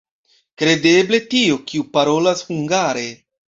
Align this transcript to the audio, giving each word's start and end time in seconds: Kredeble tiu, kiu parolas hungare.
Kredeble 0.61 1.19
tiu, 1.35 1.61
kiu 1.73 1.87
parolas 1.99 2.43
hungare. 2.51 3.07